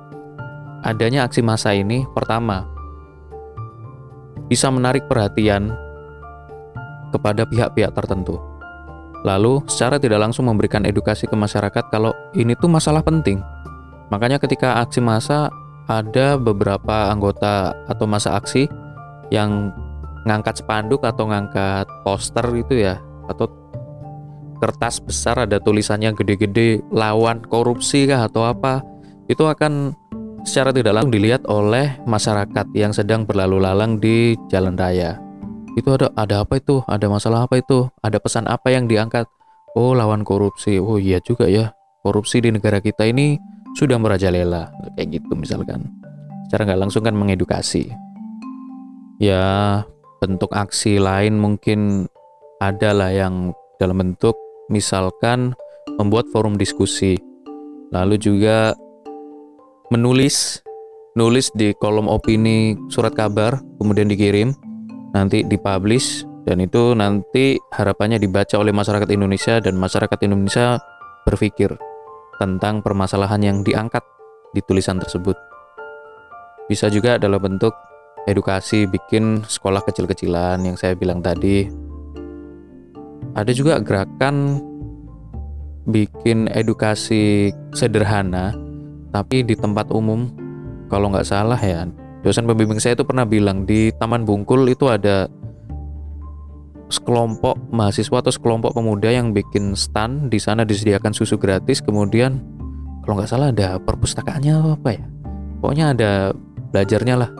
adanya 0.83 1.25
aksi 1.25 1.41
massa 1.47 1.73
ini, 1.73 2.05
pertama 2.13 2.67
bisa 4.47 4.71
menarik 4.71 5.07
perhatian 5.11 5.75
kepada 7.11 7.47
pihak-pihak 7.47 7.95
tertentu 7.95 8.39
Lalu 9.27 9.67
secara 9.67 9.99
tidak 9.99 10.23
langsung 10.23 10.47
memberikan 10.47 10.87
edukasi 10.87 11.27
ke 11.27 11.35
masyarakat 11.35 11.91
kalau 11.91 12.15
ini 12.39 12.55
tuh 12.55 12.71
masalah 12.71 13.03
penting. 13.03 13.43
Makanya 14.15 14.39
ketika 14.39 14.79
aksi 14.87 15.03
massa 15.03 15.51
ada 15.91 16.39
beberapa 16.39 17.11
anggota 17.11 17.75
atau 17.91 18.07
masa 18.07 18.39
aksi 18.39 18.71
yang 19.35 19.75
ngangkat 20.27 20.63
spanduk 20.63 21.03
atau 21.03 21.27
ngangkat 21.27 21.87
poster 22.07 22.47
gitu 22.55 22.87
ya 22.87 23.03
atau 23.27 23.51
kertas 24.63 25.03
besar 25.03 25.43
ada 25.43 25.59
tulisannya 25.59 26.15
gede-gede 26.15 26.83
lawan 26.95 27.43
korupsi 27.43 28.07
kah 28.07 28.31
atau 28.31 28.47
apa 28.47 28.83
itu 29.27 29.43
akan 29.43 29.95
secara 30.47 30.71
tidak 30.71 30.95
langsung 30.95 31.15
dilihat 31.15 31.43
oleh 31.51 31.99
masyarakat 32.07 32.67
yang 32.75 32.95
sedang 32.95 33.27
berlalu 33.27 33.59
lalang 33.59 33.99
di 33.99 34.39
jalan 34.47 34.79
raya 34.79 35.19
itu 35.77 35.89
ada 35.93 36.09
ada 36.17 36.43
apa 36.43 36.57
itu? 36.57 36.81
Ada 36.89 37.07
masalah 37.07 37.45
apa 37.45 37.61
itu? 37.61 37.87
Ada 38.01 38.17
pesan 38.17 38.49
apa 38.49 38.73
yang 38.73 38.89
diangkat? 38.89 39.29
Oh 39.77 39.93
lawan 39.93 40.25
korupsi. 40.25 40.81
Oh 40.81 40.97
iya 40.97 41.21
juga 41.21 41.45
ya. 41.47 41.77
Korupsi 42.01 42.41
di 42.41 42.49
negara 42.49 42.81
kita 42.81 43.05
ini 43.05 43.37
sudah 43.77 44.01
merajalela. 44.01 44.73
Kayak 44.97 45.21
gitu 45.21 45.37
misalkan. 45.37 45.85
Secara 46.49 46.73
nggak 46.73 46.81
langsung 46.81 47.05
kan 47.05 47.13
mengedukasi. 47.13 47.93
Ya 49.21 49.85
bentuk 50.25 50.49
aksi 50.57 50.97
lain 50.97 51.37
mungkin 51.37 52.09
ada 52.65 52.97
lah 52.97 53.13
yang 53.13 53.53
dalam 53.77 54.01
bentuk 54.01 54.33
misalkan 54.73 55.53
membuat 56.01 56.25
forum 56.33 56.57
diskusi. 56.57 57.21
Lalu 57.93 58.17
juga 58.17 58.73
menulis 59.93 60.65
nulis 61.17 61.53
di 61.53 61.73
kolom 61.77 62.09
opini 62.09 62.77
surat 62.93 63.13
kabar 63.17 63.61
kemudian 63.81 64.09
dikirim 64.09 64.53
nanti 65.17 65.41
dipublish 65.41 66.29
dan 66.45 66.61
itu 66.61 66.93
nanti 66.93 67.57
harapannya 67.73 68.21
dibaca 68.21 68.61
oleh 68.61 68.71
masyarakat 68.71 69.09
Indonesia 69.09 69.59
dan 69.59 69.75
masyarakat 69.81 70.19
Indonesia 70.29 70.77
berpikir 71.25 71.73
tentang 72.37 72.85
permasalahan 72.85 73.41
yang 73.41 73.59
diangkat 73.65 74.05
di 74.53 74.61
tulisan 74.63 75.01
tersebut. 75.01 75.35
Bisa 76.69 76.93
juga 76.93 77.17
dalam 77.17 77.41
bentuk 77.41 77.73
edukasi 78.29 78.85
bikin 78.85 79.43
sekolah 79.43 79.81
kecil-kecilan 79.83 80.61
yang 80.61 80.77
saya 80.77 80.93
bilang 80.93 81.25
tadi. 81.25 81.67
Ada 83.37 83.53
juga 83.57 83.81
gerakan 83.81 84.61
bikin 85.87 86.51
edukasi 86.51 87.55
sederhana 87.71 88.55
tapi 89.15 89.47
di 89.47 89.55
tempat 89.55 89.95
umum 89.95 90.27
kalau 90.91 91.15
nggak 91.15 91.27
salah 91.27 91.59
ya 91.59 91.87
dosen 92.27 92.43
pembimbing 92.43 92.83
saya 92.83 92.99
itu 92.99 93.07
pernah 93.07 93.23
bilang 93.23 93.63
di 93.63 93.95
Taman 93.95 94.27
Bungkul 94.27 94.67
itu 94.67 94.91
ada 94.91 95.31
sekelompok 96.91 97.55
mahasiswa 97.71 98.19
atau 98.19 98.35
sekelompok 98.35 98.75
pemuda 98.75 99.15
yang 99.15 99.31
bikin 99.31 99.79
stand 99.79 100.35
di 100.35 100.43
sana 100.43 100.67
disediakan 100.67 101.15
susu 101.15 101.39
gratis 101.39 101.79
kemudian 101.79 102.43
kalau 103.07 103.23
nggak 103.23 103.31
salah 103.31 103.55
ada 103.55 103.79
perpustakaannya 103.79 104.55
apa 104.83 104.89
ya? 104.91 105.03
Pokoknya 105.63 105.95
ada 105.95 106.11
belajarnya 106.75 107.15
lah. 107.15 107.31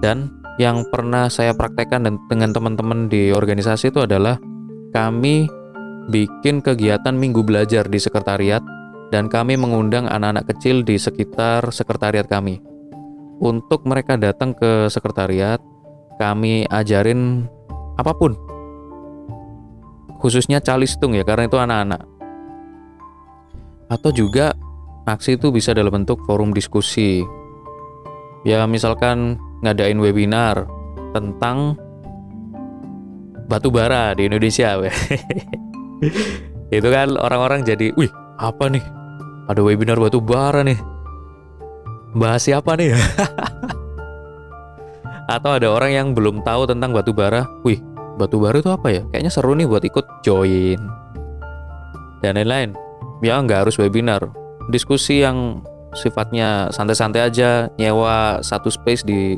Dan 0.00 0.32
yang 0.56 0.88
pernah 0.88 1.28
saya 1.28 1.52
praktekkan 1.52 2.08
dengan 2.32 2.56
teman-teman 2.56 3.12
di 3.12 3.28
organisasi 3.36 3.92
itu 3.92 4.00
adalah 4.00 4.40
kami 4.96 5.44
bikin 6.08 6.64
kegiatan 6.64 7.12
minggu 7.12 7.44
belajar 7.44 7.84
di 7.84 8.00
sekretariat 8.00 8.64
dan 9.12 9.28
kami 9.28 9.60
mengundang 9.60 10.08
anak-anak 10.08 10.48
kecil 10.56 10.80
di 10.80 10.96
sekitar 10.96 11.68
sekretariat 11.68 12.24
kami 12.24 12.64
untuk 13.40 13.88
mereka 13.88 14.20
datang 14.20 14.52
ke 14.52 14.86
sekretariat 14.92 15.58
kami 16.20 16.68
ajarin 16.68 17.48
apa 17.96 18.12
pun. 18.12 18.36
Khususnya 20.20 20.60
calistung 20.60 21.16
ya 21.16 21.24
karena 21.24 21.48
itu 21.48 21.56
anak-anak. 21.56 22.04
Atau 23.88 24.12
juga 24.12 24.52
aksi 25.08 25.40
itu 25.40 25.48
bisa 25.48 25.72
dalam 25.72 26.04
bentuk 26.04 26.20
forum 26.28 26.52
diskusi. 26.52 27.24
Ya 28.44 28.68
misalkan 28.68 29.40
ngadain 29.64 29.96
webinar 29.96 30.68
tentang 31.16 31.80
batu 33.48 33.72
bara 33.72 34.14
di 34.14 34.30
Indonesia 34.30 34.78
itu 36.70 36.86
kan 36.86 37.18
orang-orang 37.18 37.64
jadi 37.64 37.90
wih 37.96 38.12
apa 38.36 38.68
nih? 38.68 38.84
Ada 39.48 39.60
webinar 39.64 39.98
batu 39.98 40.22
bara 40.22 40.62
nih 40.62 40.78
bahas 42.16 42.44
siapa 42.44 42.76
nih 42.76 42.94
ya? 42.94 43.00
Atau 45.34 45.54
ada 45.54 45.70
orang 45.70 45.94
yang 45.94 46.08
belum 46.10 46.42
tahu 46.42 46.66
tentang 46.66 46.90
batu 46.90 47.14
bara, 47.14 47.46
wih, 47.62 47.78
batu 48.18 48.42
bara 48.42 48.58
itu 48.58 48.70
apa 48.70 48.90
ya? 48.90 49.02
Kayaknya 49.14 49.30
seru 49.30 49.54
nih 49.54 49.66
buat 49.70 49.84
ikut 49.86 50.06
join. 50.26 50.80
Dan 52.20 52.36
lain-lain. 52.36 52.76
ya 53.20 53.36
nggak 53.36 53.68
harus 53.68 53.76
webinar 53.76 54.32
diskusi 54.72 55.20
yang 55.20 55.60
sifatnya 55.92 56.70
santai-santai 56.70 57.26
aja 57.26 57.68
nyewa 57.76 58.38
satu 58.40 58.70
space 58.70 59.02
di 59.02 59.34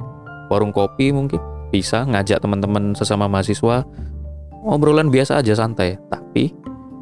warung 0.53 0.71
kopi 0.71 1.11
mungkin 1.11 1.41
bisa 1.73 2.05
ngajak 2.05 2.45
teman-teman 2.45 2.93
sesama 2.93 3.25
mahasiswa 3.27 3.89
obrolan 4.69 5.09
biasa 5.09 5.41
aja 5.41 5.57
santai 5.57 5.97
tapi 6.13 6.53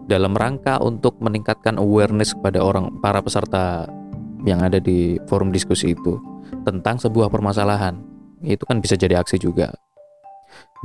dalam 0.07 0.39
rangka 0.39 0.79
untuk 0.79 1.19
meningkatkan 1.19 1.77
awareness 1.77 2.33
kepada 2.39 2.63
orang 2.63 3.03
para 3.03 3.19
peserta 3.19 3.91
yang 4.45 4.65
ada 4.65 4.81
di 4.81 5.21
forum 5.29 5.53
diskusi 5.53 5.93
itu 5.93 6.19
tentang 6.65 6.97
sebuah 7.01 7.29
permasalahan. 7.29 7.99
Itu 8.41 8.65
kan 8.65 8.81
bisa 8.81 8.97
jadi 8.97 9.21
aksi 9.21 9.37
juga. 9.37 9.73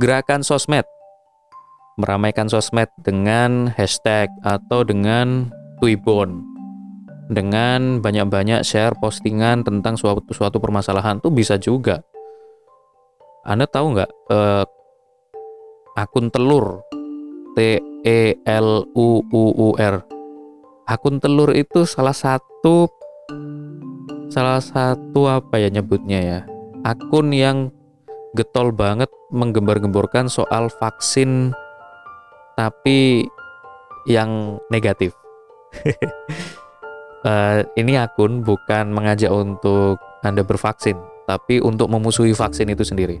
Gerakan 0.00 0.44
sosmed. 0.44 0.84
Meramaikan 1.96 2.52
sosmed 2.52 2.92
dengan 3.00 3.72
hashtag 3.72 4.28
atau 4.44 4.84
dengan 4.84 5.48
Twibbon. 5.80 6.44
Dengan 7.26 8.04
banyak-banyak 8.04 8.62
share 8.62 8.94
postingan 9.00 9.64
tentang 9.66 9.98
suatu 9.98 10.30
suatu 10.30 10.60
permasalahan 10.60 11.18
tuh 11.18 11.32
bisa 11.32 11.56
juga. 11.56 12.04
Anda 13.42 13.66
tahu 13.66 13.96
nggak 13.96 14.10
eh, 14.30 14.64
akun 15.96 16.28
telur? 16.30 16.84
T 17.56 17.80
E 18.04 18.36
L 18.44 18.84
U 18.92 19.24
U 19.32 19.42
U 19.56 19.68
R. 19.80 20.04
Akun 20.86 21.18
telur 21.18 21.56
itu 21.56 21.88
salah 21.88 22.12
satu 22.12 22.86
salah 24.30 24.60
satu 24.62 25.26
apa 25.26 25.58
ya 25.58 25.68
nyebutnya 25.70 26.20
ya 26.22 26.38
akun 26.86 27.34
yang 27.34 27.74
getol 28.36 28.70
banget 28.70 29.08
menggembar-gemborkan 29.32 30.30
soal 30.30 30.70
vaksin 30.78 31.50
tapi 32.54 33.26
yang 34.06 34.62
negatif 34.70 35.12
uh, 37.26 37.60
ini 37.80 37.98
akun 37.98 38.42
bukan 38.46 38.92
mengajak 38.92 39.30
untuk 39.32 39.98
Anda 40.24 40.42
bervaksin, 40.42 40.96
tapi 41.28 41.62
untuk 41.62 41.90
memusuhi 41.92 42.34
vaksin 42.34 42.72
itu 42.72 42.82
sendiri. 42.82 43.18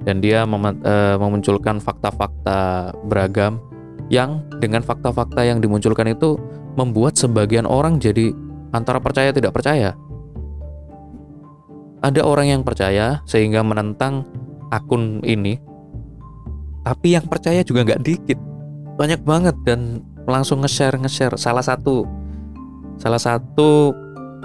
Dan 0.00 0.24
dia 0.24 0.48
mem 0.48 0.64
uh, 0.64 1.16
memunculkan 1.20 1.76
fakta-fakta 1.76 2.92
beragam 3.04 3.60
yang 4.08 4.40
dengan 4.56 4.80
fakta-fakta 4.80 5.44
yang 5.44 5.60
dimunculkan 5.60 6.16
itu 6.16 6.40
membuat 6.74 7.20
sebagian 7.20 7.68
orang 7.68 8.00
jadi 8.00 8.32
antara 8.70 8.98
percaya 9.02 9.30
tidak 9.30 9.54
percaya. 9.54 9.94
Ada 12.00 12.24
orang 12.24 12.48
yang 12.48 12.62
percaya 12.64 13.20
sehingga 13.28 13.60
menentang 13.60 14.24
akun 14.72 15.20
ini, 15.20 15.60
tapi 16.86 17.12
yang 17.12 17.28
percaya 17.28 17.60
juga 17.60 17.84
nggak 17.84 18.00
dikit, 18.00 18.38
banyak 18.96 19.20
banget 19.22 19.56
dan 19.68 20.00
langsung 20.24 20.64
nge-share 20.64 20.96
nge-share. 20.96 21.36
Salah 21.36 21.60
satu 21.60 22.08
Salah 23.00 23.16
satu 23.16 23.96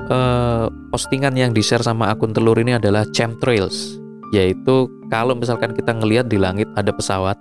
uh, 0.07 0.71
postingan 0.87 1.35
yang 1.35 1.51
di-share 1.51 1.83
sama 1.83 2.07
akun 2.15 2.31
telur 2.31 2.55
ini 2.55 2.79
adalah 2.79 3.03
chemtrails, 3.11 3.99
yaitu 4.31 4.87
kalau 5.11 5.35
misalkan 5.35 5.75
kita 5.75 5.91
ngelihat 5.91 6.31
di 6.31 6.39
langit 6.39 6.71
ada 6.79 6.95
pesawat, 6.95 7.35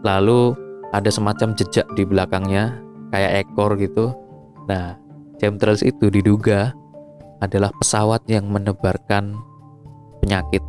lalu 0.00 0.56
ada 0.96 1.12
semacam 1.12 1.52
jejak 1.52 1.84
di 1.92 2.08
belakangnya 2.08 2.80
kayak 3.12 3.44
ekor 3.44 3.76
gitu. 3.76 4.16
Nah, 4.64 4.96
chemtrails 5.44 5.84
itu 5.84 6.08
diduga 6.08 6.72
adalah 7.44 7.68
pesawat 7.76 8.24
yang 8.32 8.48
menebarkan 8.48 9.36
penyakit 10.24 10.64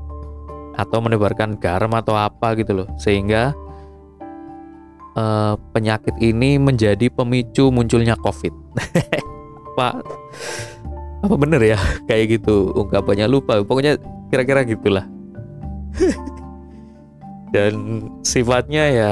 atau 0.76 1.00
menebarkan 1.00 1.56
garam 1.56 1.96
atau 1.96 2.20
apa 2.20 2.52
gitu 2.60 2.84
loh, 2.84 2.88
sehingga 3.00 3.56
uh, 5.16 5.56
penyakit 5.72 6.20
ini 6.20 6.60
menjadi 6.60 7.08
pemicu 7.08 7.72
munculnya 7.72 8.20
COVID. 8.20 8.54
lupa 9.76 10.00
apa 11.20 11.36
bener 11.36 11.60
ya? 11.60 11.80
Kayak 12.08 12.40
gitu 12.40 12.72
ungkapannya 12.72 13.28
lupa. 13.28 13.60
Pokoknya 13.60 14.00
kira-kira 14.32 14.64
gitulah. 14.64 15.04
Dan 17.54 18.08
sifatnya 18.24 18.84
ya 18.88 19.12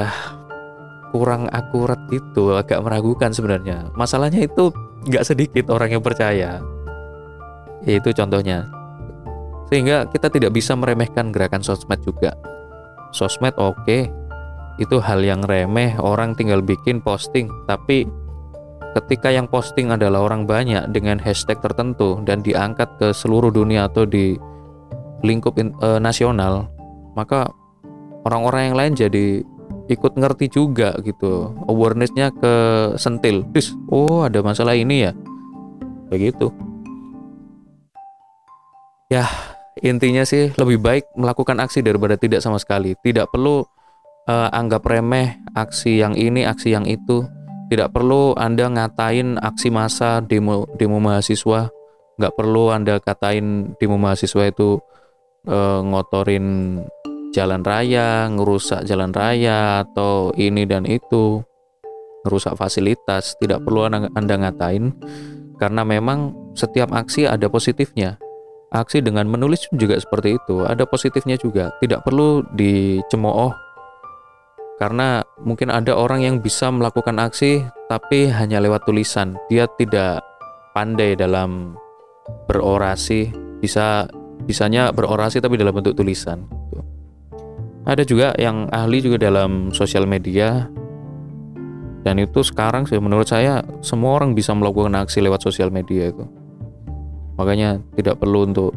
kurang 1.12 1.52
akurat 1.52 2.00
gitu 2.08 2.56
agak 2.56 2.80
meragukan 2.80 3.30
sebenarnya. 3.30 3.92
Masalahnya 3.92 4.48
itu 4.48 4.72
nggak 5.04 5.24
sedikit 5.24 5.70
orang 5.72 5.98
yang 5.98 6.02
percaya. 6.04 6.60
Itu 7.84 8.10
contohnya. 8.16 8.68
Sehingga 9.68 10.08
kita 10.08 10.28
tidak 10.28 10.52
bisa 10.52 10.76
meremehkan 10.76 11.32
gerakan 11.32 11.64
sosmed 11.64 12.00
juga. 12.04 12.36
Sosmed 13.12 13.56
oke 13.56 13.76
okay, 13.84 14.08
itu 14.76 14.98
hal 14.98 15.22
yang 15.22 15.44
remeh 15.46 15.94
orang 16.00 16.34
tinggal 16.34 16.60
bikin 16.60 16.98
posting. 17.00 17.46
Tapi 17.68 18.08
ketika 18.94 19.30
yang 19.30 19.46
posting 19.46 19.90
adalah 19.90 20.26
orang 20.26 20.46
banyak 20.46 20.90
dengan 20.90 21.18
hashtag 21.18 21.58
tertentu 21.62 22.22
dan 22.26 22.42
diangkat 22.42 22.88
ke 22.98 23.08
seluruh 23.14 23.50
dunia 23.50 23.86
atau 23.90 24.06
di 24.06 24.38
lingkup 25.24 25.56
in, 25.56 25.72
e, 25.80 25.98
nasional, 25.98 26.68
maka 27.16 27.48
orang-orang 28.28 28.70
yang 28.70 28.76
lain 28.76 28.92
jadi 28.94 29.26
ikut 29.88 30.12
ngerti 30.16 30.52
juga 30.52 30.94
gitu. 31.04 31.52
Awarenessnya 31.68 32.32
ke 32.34 32.54
sentil. 32.96 33.44
Bis, 33.44 33.72
oh 33.92 34.24
ada 34.24 34.40
masalah 34.40 34.76
ini 34.76 35.08
ya. 35.08 35.12
Begitu. 36.08 36.52
Ya, 39.12 39.28
intinya 39.84 40.24
sih 40.24 40.50
lebih 40.56 40.80
baik 40.80 41.04
melakukan 41.14 41.60
aksi 41.60 41.84
daripada 41.84 42.16
tidak 42.16 42.40
sama 42.40 42.56
sekali. 42.56 42.96
Tidak 42.98 43.28
perlu 43.28 43.62
uh, 44.26 44.48
anggap 44.50 44.84
remeh 44.88 45.38
aksi 45.54 46.00
yang 46.00 46.16
ini, 46.16 46.48
aksi 46.48 46.72
yang 46.72 46.88
itu 46.88 47.28
tidak 47.72 47.96
perlu 47.96 48.36
Anda 48.36 48.68
ngatain 48.68 49.40
aksi 49.40 49.68
massa 49.72 50.20
demo 50.20 50.68
demo 50.76 51.00
mahasiswa, 51.00 51.72
nggak 52.20 52.34
perlu 52.36 52.70
Anda 52.70 53.00
katain 53.00 53.74
demo 53.80 53.96
mahasiswa 53.96 54.52
itu 54.52 54.78
e, 55.48 55.58
ngotorin 55.82 56.78
jalan 57.34 57.66
raya, 57.66 58.30
ngerusak 58.30 58.86
jalan 58.86 59.10
raya 59.10 59.82
atau 59.82 60.30
ini 60.38 60.62
dan 60.62 60.86
itu, 60.86 61.42
ngerusak 62.22 62.54
fasilitas. 62.54 63.34
Tidak 63.42 63.58
perlu 63.66 63.90
Anda, 63.90 64.06
anda 64.14 64.34
ngatain 64.38 64.94
karena 65.58 65.82
memang 65.82 66.32
setiap 66.54 66.94
aksi 66.94 67.26
ada 67.26 67.50
positifnya. 67.50 68.22
Aksi 68.74 69.02
dengan 69.02 69.26
menulis 69.30 69.66
juga 69.74 69.98
seperti 69.98 70.38
itu, 70.38 70.62
ada 70.66 70.86
positifnya 70.86 71.38
juga. 71.38 71.74
Tidak 71.78 72.02
perlu 72.02 72.42
dicemooh 72.54 73.54
karena 74.74 75.22
mungkin 75.46 75.70
ada 75.70 75.94
orang 75.94 76.26
yang 76.26 76.36
bisa 76.42 76.66
melakukan 76.66 77.22
aksi 77.22 77.62
tapi 77.86 78.26
hanya 78.26 78.58
lewat 78.58 78.82
tulisan 78.82 79.38
dia 79.46 79.70
tidak 79.78 80.18
pandai 80.74 81.14
dalam 81.14 81.78
berorasi 82.50 83.30
bisa 83.62 84.10
bisanya 84.50 84.90
berorasi 84.90 85.38
tapi 85.38 85.54
dalam 85.54 85.78
bentuk 85.78 85.94
tulisan 85.94 86.42
ada 87.84 88.02
juga 88.04 88.32
yang 88.40 88.68
ahli 88.72 89.04
juga 89.04 89.28
dalam 89.28 89.72
sosial 89.72 90.08
media 90.08 90.68
dan 92.04 92.20
itu 92.20 92.44
sekarang 92.44 92.84
sih 92.84 93.00
menurut 93.00 93.28
saya 93.28 93.64
semua 93.80 94.20
orang 94.20 94.36
bisa 94.36 94.52
melakukan 94.52 94.92
aksi 94.96 95.24
lewat 95.24 95.40
sosial 95.44 95.72
media 95.72 96.12
itu 96.12 96.24
makanya 97.36 97.80
tidak 97.96 98.20
perlu 98.20 98.48
untuk 98.48 98.72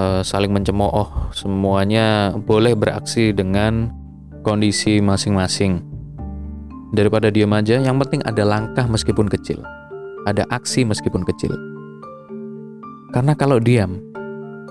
uh, 0.00 0.22
saling 0.24 0.52
mencemooh 0.52 1.32
semuanya 1.36 2.32
boleh 2.36 2.72
beraksi 2.72 3.32
dengan 3.36 4.00
kondisi 4.40 4.98
masing-masing. 5.04 5.84
Daripada 6.90 7.30
diam 7.30 7.54
aja, 7.54 7.78
yang 7.78 8.00
penting 8.02 8.24
ada 8.26 8.42
langkah 8.42 8.82
meskipun 8.88 9.30
kecil. 9.30 9.62
Ada 10.26 10.42
aksi 10.50 10.82
meskipun 10.82 11.22
kecil. 11.22 11.54
Karena 13.14 13.34
kalau 13.38 13.62
diam, 13.62 14.02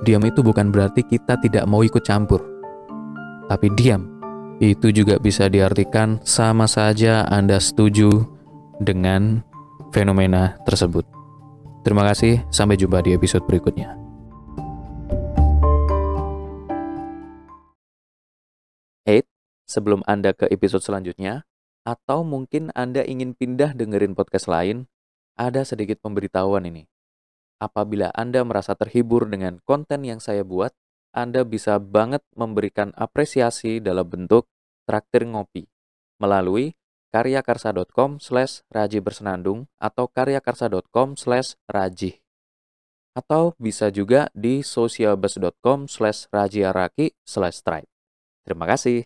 diam 0.04 0.23
itu 0.28 0.43
bukan 0.43 0.71
berarti 0.73 1.06
kita 1.08 1.39
tidak 1.39 1.63
mau 1.63 1.80
ikut 1.80 2.04
campur. 2.04 2.43
Tapi 3.49 3.67
diam, 3.73 4.05
itu 4.62 4.93
juga 4.93 5.17
bisa 5.17 5.49
diartikan 5.49 6.21
sama 6.21 6.69
saja 6.69 7.25
Anda 7.25 7.57
setuju 7.57 8.29
dengan 8.77 9.41
fenomena 9.89 10.62
tersebut. 10.69 11.03
Terima 11.81 12.05
kasih, 12.05 12.45
sampai 12.53 12.77
jumpa 12.77 13.01
di 13.01 13.17
episode 13.17 13.43
berikutnya. 13.49 13.99
sebelum 19.69 20.01
Anda 20.09 20.33
ke 20.33 20.49
episode 20.49 20.81
selanjutnya, 20.81 21.45
atau 21.85 22.25
mungkin 22.25 22.73
Anda 22.73 23.05
ingin 23.05 23.38
pindah 23.38 23.77
dengerin 23.77 24.17
podcast 24.17 24.49
lain, 24.49 24.89
ada 25.38 25.62
sedikit 25.62 26.01
pemberitahuan 26.01 26.65
ini. 26.65 26.89
Apabila 27.62 28.09
Anda 28.17 28.41
merasa 28.41 28.73
terhibur 28.73 29.29
dengan 29.29 29.62
konten 29.62 30.01
yang 30.03 30.17
saya 30.17 30.41
buat, 30.41 30.73
Anda 31.15 31.41
bisa 31.43 31.82
banget 31.82 32.22
memberikan 32.38 32.93
apresiasi 32.93 33.82
dalam 33.82 34.06
bentuk 34.06 34.45
traktir 34.86 35.26
ngopi 35.26 35.65
melalui 36.22 36.78
karyakarsa.com 37.10 38.22
slash 38.22 38.62
raji 38.69 39.02
bersenandung 39.02 39.65
atau 39.82 40.06
karyakarsa.com 40.10 41.17
slash 41.17 41.58
raji. 41.65 42.22
Atau 43.17 43.58
bisa 43.58 43.89
juga 43.89 44.30
di 44.38 44.62
socialbus.com 44.62 45.89
slash 45.89 46.30
rajiaraki 46.30 47.17
slash 47.26 47.65
stripe. 47.65 47.89
Terima 48.45 48.69
kasih. 48.69 49.04